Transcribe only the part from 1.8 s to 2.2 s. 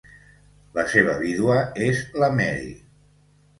és